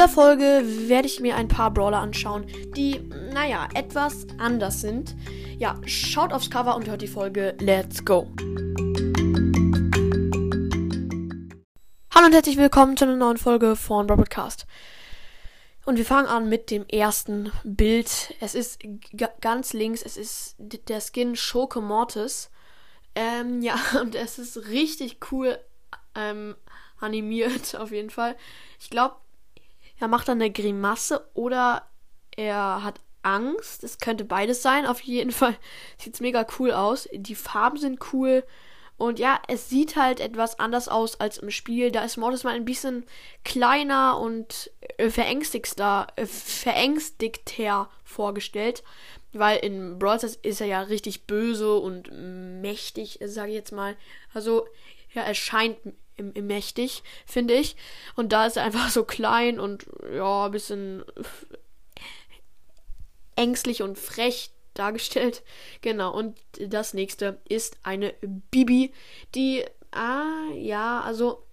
dieser 0.00 0.08
Folge 0.08 0.62
werde 0.88 1.06
ich 1.06 1.20
mir 1.20 1.36
ein 1.36 1.46
paar 1.46 1.70
Brawler 1.70 1.98
anschauen, 1.98 2.46
die, 2.74 3.00
naja, 3.34 3.68
etwas 3.74 4.26
anders 4.38 4.80
sind. 4.80 5.14
Ja, 5.58 5.78
schaut 5.84 6.32
aufs 6.32 6.50
Cover 6.50 6.74
und 6.74 6.88
hört 6.88 7.02
die 7.02 7.06
Folge. 7.06 7.54
Let's 7.60 8.02
go! 8.02 8.26
Hallo 12.14 12.24
und 12.24 12.32
herzlich 12.32 12.56
willkommen 12.56 12.96
zu 12.96 13.04
einer 13.04 13.16
neuen 13.16 13.36
Folge 13.36 13.76
von 13.76 14.06
Broadcast. 14.06 14.66
Und 15.84 15.98
wir 15.98 16.06
fangen 16.06 16.28
an 16.28 16.48
mit 16.48 16.70
dem 16.70 16.86
ersten 16.88 17.52
Bild. 17.62 18.34
Es 18.40 18.54
ist 18.54 18.80
ganz 19.42 19.74
links, 19.74 20.00
es 20.00 20.16
ist 20.16 20.54
der 20.58 21.02
Skin 21.02 21.36
Schurke 21.36 21.82
Mortis. 21.82 22.50
Ähm, 23.14 23.60
ja, 23.60 23.78
und 24.00 24.14
es 24.14 24.38
ist 24.38 24.68
richtig 24.68 25.30
cool 25.30 25.58
ähm, 26.14 26.56
animiert, 27.00 27.76
auf 27.76 27.90
jeden 27.90 28.08
Fall. 28.08 28.34
Ich 28.78 28.88
glaube, 28.88 29.16
er 30.00 30.08
macht 30.08 30.28
dann 30.28 30.40
eine 30.40 30.50
Grimasse 30.50 31.28
oder 31.34 31.86
er 32.36 32.82
hat 32.82 33.00
Angst. 33.22 33.84
Es 33.84 33.98
könnte 33.98 34.24
beides 34.24 34.62
sein. 34.62 34.86
Auf 34.86 35.00
jeden 35.02 35.30
Fall 35.32 35.56
sieht 35.98 36.14
es 36.14 36.20
mega 36.20 36.46
cool 36.58 36.72
aus. 36.72 37.08
Die 37.12 37.34
Farben 37.34 37.76
sind 37.76 38.12
cool. 38.12 38.44
Und 38.96 39.18
ja, 39.18 39.40
es 39.48 39.70
sieht 39.70 39.96
halt 39.96 40.20
etwas 40.20 40.58
anders 40.58 40.88
aus 40.88 41.20
als 41.20 41.38
im 41.38 41.50
Spiel. 41.50 41.90
Da 41.90 42.04
ist 42.04 42.18
Mortis 42.18 42.44
mal 42.44 42.54
ein 42.54 42.66
bisschen 42.66 43.06
kleiner 43.44 44.18
und 44.18 44.70
äh, 44.98 45.08
verängstigter, 45.08 46.08
äh, 46.16 46.26
verängstigter 46.26 47.88
vorgestellt. 48.04 48.82
Weil 49.32 49.58
in 49.58 49.98
Brawl 49.98 50.18
Stars 50.18 50.36
ist 50.36 50.60
er 50.60 50.66
ja 50.66 50.82
richtig 50.82 51.26
böse 51.26 51.76
und 51.76 52.10
mächtig, 52.60 53.20
sage 53.24 53.50
ich 53.50 53.54
jetzt 53.54 53.72
mal. 53.72 53.96
Also, 54.34 54.66
ja, 55.14 55.22
er 55.22 55.34
scheint 55.34 55.78
mächtig, 56.22 57.02
finde 57.26 57.54
ich. 57.54 57.76
Und 58.16 58.32
da 58.32 58.46
ist 58.46 58.56
er 58.56 58.64
einfach 58.64 58.90
so 58.90 59.04
klein 59.04 59.58
und 59.60 59.86
ja, 60.12 60.46
ein 60.46 60.50
bisschen 60.50 61.04
ängstlich 63.36 63.82
und 63.82 63.98
frech 63.98 64.50
dargestellt. 64.74 65.42
Genau, 65.80 66.14
und 66.14 66.38
das 66.58 66.94
nächste 66.94 67.40
ist 67.48 67.78
eine 67.82 68.14
Bibi, 68.50 68.92
die, 69.34 69.64
ah, 69.92 70.52
ja, 70.54 71.00
also 71.00 71.44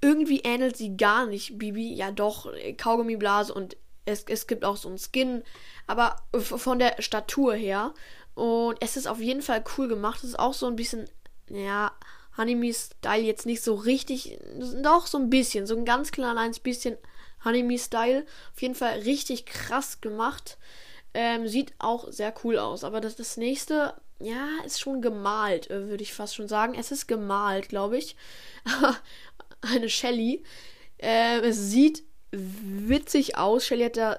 irgendwie 0.00 0.40
ähnelt 0.40 0.76
sie 0.76 0.96
gar 0.96 1.26
nicht 1.26 1.58
Bibi. 1.58 1.94
Ja, 1.94 2.10
doch, 2.10 2.52
Kaugummiblase 2.76 3.54
und 3.54 3.76
es, 4.04 4.24
es 4.24 4.46
gibt 4.46 4.64
auch 4.64 4.76
so 4.76 4.88
einen 4.88 4.98
Skin, 4.98 5.44
aber 5.86 6.16
von 6.36 6.78
der 6.78 7.00
Statur 7.00 7.54
her. 7.54 7.94
Und 8.34 8.78
es 8.80 8.96
ist 8.96 9.06
auf 9.06 9.20
jeden 9.20 9.42
Fall 9.42 9.62
cool 9.76 9.88
gemacht. 9.88 10.18
Es 10.18 10.30
ist 10.30 10.38
auch 10.38 10.54
so 10.54 10.66
ein 10.66 10.76
bisschen, 10.76 11.08
ja, 11.48 11.92
Anime-Style 12.36 13.22
jetzt 13.22 13.46
nicht 13.46 13.62
so 13.62 13.74
richtig, 13.74 14.38
doch 14.82 15.06
so 15.06 15.18
ein 15.18 15.30
bisschen, 15.30 15.66
so 15.66 15.76
ein 15.76 15.84
ganz 15.84 16.12
kleines 16.12 16.60
bisschen 16.60 16.96
Anime-Style. 17.42 18.24
Auf 18.54 18.62
jeden 18.62 18.74
Fall 18.74 19.00
richtig 19.00 19.46
krass 19.46 20.00
gemacht. 20.00 20.58
Ähm, 21.14 21.46
sieht 21.46 21.74
auch 21.78 22.10
sehr 22.10 22.32
cool 22.44 22.58
aus. 22.58 22.84
Aber 22.84 23.00
das, 23.00 23.16
das 23.16 23.36
nächste, 23.36 23.94
ja, 24.18 24.48
ist 24.64 24.80
schon 24.80 25.02
gemalt, 25.02 25.70
äh, 25.70 25.88
würde 25.88 26.02
ich 26.02 26.14
fast 26.14 26.34
schon 26.34 26.48
sagen. 26.48 26.74
Es 26.74 26.90
ist 26.90 27.06
gemalt, 27.06 27.68
glaube 27.68 27.98
ich. 27.98 28.16
Eine 29.60 29.88
Shelly. 29.88 30.42
Äh, 30.98 31.40
es 31.40 31.58
sieht 31.70 32.02
witzig 32.30 33.36
aus. 33.36 33.66
Shelly 33.66 33.84
hat 33.84 33.96
da 33.96 34.16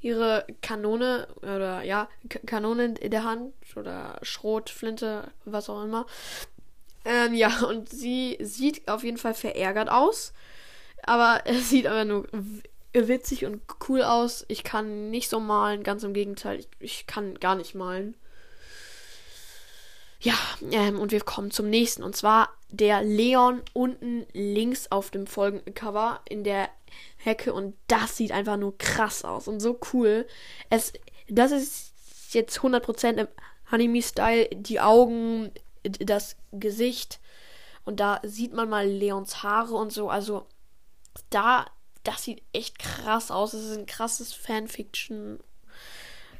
ihre 0.00 0.46
Kanone 0.60 1.26
oder 1.38 1.82
ja, 1.82 2.08
Kanone 2.46 2.94
in 3.00 3.10
der 3.10 3.24
Hand 3.24 3.54
oder 3.74 4.18
Schrotflinte, 4.22 5.32
was 5.46 5.70
auch 5.70 5.82
immer. 5.82 6.06
Ähm, 7.04 7.34
ja, 7.34 7.64
und 7.64 7.88
sie 7.88 8.38
sieht 8.40 8.88
auf 8.88 9.04
jeden 9.04 9.18
Fall 9.18 9.34
verärgert 9.34 9.90
aus. 9.90 10.32
Aber 11.02 11.42
es 11.44 11.70
sieht 11.70 11.86
aber 11.86 12.04
nur 12.04 12.26
witzig 12.92 13.44
und 13.44 13.62
cool 13.88 14.02
aus. 14.02 14.44
Ich 14.48 14.64
kann 14.64 15.10
nicht 15.10 15.28
so 15.28 15.40
malen, 15.40 15.82
ganz 15.82 16.02
im 16.02 16.14
Gegenteil. 16.14 16.60
Ich, 16.60 16.68
ich 16.78 17.06
kann 17.06 17.34
gar 17.38 17.54
nicht 17.54 17.74
malen. 17.74 18.16
Ja, 20.20 20.34
ähm, 20.70 20.98
und 20.98 21.12
wir 21.12 21.20
kommen 21.20 21.50
zum 21.50 21.68
nächsten. 21.68 22.02
Und 22.02 22.16
zwar 22.16 22.48
der 22.70 23.02
Leon 23.02 23.62
unten 23.74 24.26
links 24.32 24.90
auf 24.90 25.10
dem 25.10 25.26
folgenden 25.26 25.74
Cover 25.74 26.20
in 26.26 26.44
der 26.44 26.70
Hecke. 27.18 27.52
Und 27.52 27.76
das 27.88 28.16
sieht 28.16 28.32
einfach 28.32 28.56
nur 28.56 28.78
krass 28.78 29.24
aus 29.24 29.48
und 29.48 29.60
so 29.60 29.78
cool. 29.92 30.26
Es, 30.70 30.94
das 31.28 31.52
ist 31.52 31.92
jetzt 32.30 32.58
100% 32.58 33.18
im 33.18 33.28
Anime-Style. 33.70 34.48
Die 34.54 34.80
Augen, 34.80 35.50
das 35.84 36.36
Gesicht. 36.52 37.20
Und 37.84 38.00
da 38.00 38.20
sieht 38.22 38.52
man 38.52 38.68
mal 38.68 38.86
Leons 38.86 39.42
Haare 39.42 39.74
und 39.74 39.92
so. 39.92 40.08
Also 40.08 40.46
da 41.30 41.66
das 42.04 42.22
sieht 42.22 42.42
echt 42.52 42.78
krass 42.78 43.30
aus. 43.30 43.52
Das 43.52 43.62
ist 43.62 43.76
ein 43.76 43.86
krasses 43.86 44.32
Fanfiction. 44.32 45.40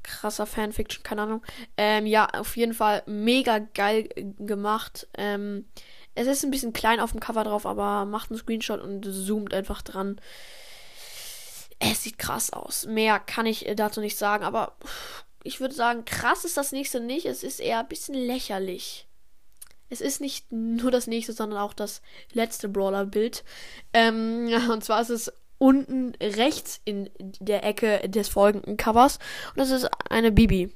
Krasser 0.03 0.47
Fanfiction, 0.47 1.03
keine 1.03 1.23
Ahnung. 1.23 1.43
Ähm, 1.79 2.07
ja, 2.07 2.29
auf 2.29 2.57
jeden 2.57 2.75
Fall 2.75 3.03
mega 3.07 3.59
geil 3.59 4.11
gemacht. 4.39 5.09
Ähm, 5.17 5.67
es 6.15 6.27
ist 6.27 6.45
ein 6.45 6.51
bisschen 6.51 6.75
klein 6.75 7.01
auf 7.01 7.13
dem 7.13 7.21
Cover 7.21 7.43
drauf, 7.43 7.65
aber 7.65 8.05
macht 8.05 8.31
einen 8.31 8.39
Screenshot 8.39 8.81
und 8.81 9.05
zoomt 9.05 9.55
einfach 9.55 9.81
dran. 9.81 10.21
Es 11.79 12.03
sieht 12.03 12.19
krass 12.19 12.53
aus. 12.53 12.87
Mehr 12.87 13.19
kann 13.19 13.47
ich 13.47 13.67
dazu 13.75 14.01
nicht 14.01 14.19
sagen, 14.19 14.45
aber 14.45 14.77
ich 15.43 15.61
würde 15.61 15.75
sagen, 15.75 16.05
krass 16.05 16.45
ist 16.45 16.59
das 16.59 16.73
nächste 16.73 17.01
nicht. 17.01 17.25
Es 17.25 17.43
ist 17.43 17.59
eher 17.59 17.81
ein 17.81 17.89
bisschen 17.89 18.15
lächerlich. 18.15 19.09
Es 19.95 20.01
ist 20.01 20.21
nicht 20.21 20.51
nur 20.51 20.91
das 20.91 21.07
nächste, 21.07 21.33
sondern 21.33 21.61
auch 21.61 21.73
das 21.73 22.03
letzte 22.33 22.69
Brawler-Bild. 22.69 23.45
Ähm, 23.93 24.51
und 24.71 24.83
zwar 24.83 25.01
ist 25.01 25.11
es 25.11 25.33
unten 25.59 26.15
rechts 26.21 26.81
in 26.85 27.11
der 27.19 27.65
Ecke 27.65 28.09
des 28.09 28.29
folgenden 28.29 28.77
Covers. 28.77 29.21
Und 29.51 29.59
das 29.59 29.71
ist 29.71 29.89
eine 30.11 30.33
Bibi. 30.33 30.73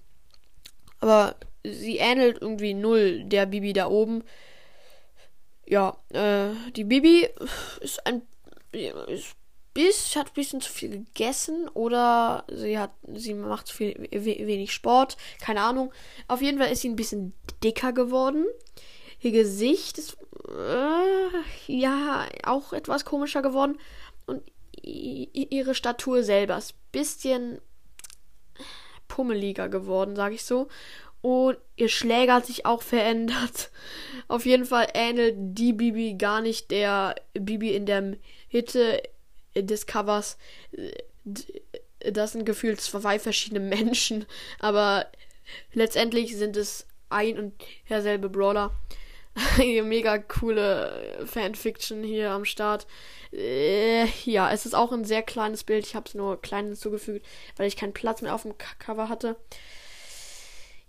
Aber 1.01 1.34
sie 1.65 1.97
ähnelt 1.97 2.39
irgendwie 2.41 2.75
null 2.75 3.25
der 3.25 3.47
Bibi 3.47 3.73
da 3.73 3.89
oben. 3.89 4.23
Ja, 5.67 5.97
äh, 6.11 6.51
die 6.77 6.84
Bibi 6.84 7.28
ist 7.81 8.07
ein. 8.07 8.23
Ist 8.73 9.34
bis, 9.78 10.17
hat 10.17 10.27
ein 10.27 10.34
bisschen 10.34 10.61
zu 10.61 10.73
viel 10.73 10.91
gegessen 10.91 11.69
oder 11.69 12.43
sie 12.51 12.81
hat, 12.81 12.91
sie 13.15 13.33
macht 13.33 13.69
zu 13.69 13.77
viel, 13.77 14.09
wenig 14.11 14.73
Sport, 14.73 15.17
keine 15.41 15.61
Ahnung. 15.61 15.93
Auf 16.27 16.43
jeden 16.43 16.59
Fall 16.59 16.73
ist 16.73 16.81
sie 16.81 16.89
ein 16.89 16.97
bisschen 16.97 17.33
dicker 17.62 17.93
geworden. 17.93 18.45
Ihr 19.21 19.33
Gesicht 19.33 19.99
ist, 19.99 20.17
äh, 20.49 21.73
ja, 21.73 22.27
auch 22.45 22.73
etwas 22.73 23.05
komischer 23.05 23.43
geworden. 23.43 23.79
Und 24.27 24.43
ihre 24.83 25.75
Statur 25.75 26.23
selber 26.23 26.56
ist 26.56 26.73
ein 26.73 26.79
bisschen 26.93 27.61
pummeliger 29.09 29.69
geworden, 29.69 30.15
sag 30.15 30.33
ich 30.33 30.45
so. 30.45 30.69
Und 31.21 31.59
ihr 31.75 31.89
Schläger 31.89 32.34
hat 32.34 32.47
sich 32.47 32.65
auch 32.65 32.83
verändert. 32.83 33.71
Auf 34.28 34.47
jeden 34.47 34.65
Fall 34.65 34.89
ähnelt 34.95 35.34
die 35.37 35.73
Bibi 35.73 36.15
gar 36.15 36.41
nicht 36.41 36.71
der 36.71 37.17
Bibi 37.34 37.75
in 37.75 37.87
der 37.87 38.17
Mitte 38.53 39.03
des 39.55 39.87
Covers. 39.87 40.39
Das 42.01 42.33
sind 42.33 42.45
gefühlt 42.45 42.81
zwei 42.81 43.19
verschiedene 43.19 43.61
Menschen, 43.61 44.27
aber 44.61 45.07
letztendlich 45.73 46.37
sind 46.37 46.57
es 46.57 46.87
ein 47.11 47.39
und 47.39 47.55
derselbe 47.89 48.28
Brawler. 48.28 48.73
Mega 49.84 50.19
coole 50.19 51.19
Fanfiction 51.26 52.03
hier 52.03 52.31
am 52.31 52.44
Start. 52.44 52.87
Äh, 53.32 54.06
ja, 54.25 54.50
es 54.50 54.66
ist 54.66 54.75
auch 54.75 54.93
ein 54.93 55.04
sehr 55.04 55.22
kleines 55.22 55.65
Bild. 55.65 55.87
Ich 55.87 55.94
habe 55.94 56.06
es 56.06 56.15
nur 56.15 56.41
klein 56.41 56.66
hinzugefügt, 56.66 57.25
weil 57.56 57.69
ich 57.69 57.77
keinen 57.77 57.93
Platz 57.93 58.22
mehr 58.22 58.34
auf 58.34 58.43
dem 58.43 58.54
Cover 58.78 59.09
hatte. 59.09 59.37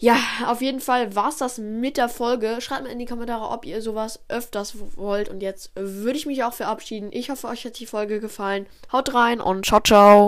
Ja, 0.02 0.18
auf 0.48 0.62
jeden 0.62 0.80
Fall 0.80 1.14
war's 1.14 1.38
das 1.38 1.58
mit 1.58 1.98
der 1.98 2.08
Folge. 2.08 2.62
Schreibt 2.62 2.84
mir 2.84 2.92
in 2.92 3.00
die 3.00 3.06
Kommentare, 3.06 3.50
ob 3.50 3.66
ihr 3.66 3.82
sowas 3.82 4.22
öfters 4.30 4.76
wollt. 4.96 5.28
Und 5.28 5.42
jetzt 5.42 5.72
würde 5.76 6.18
ich 6.18 6.26
mich 6.26 6.44
auch 6.46 6.54
verabschieden. 6.54 7.10
Ich 7.12 7.30
hoffe, 7.30 7.48
euch 7.48 7.66
hat 7.66 7.78
die 7.80 7.86
Folge 7.86 8.22
gefallen. 8.22 8.66
Haut 8.94 9.14
rein 9.14 9.42
und 9.42 9.66
ciao, 9.66 9.82
ciao. 9.82 10.28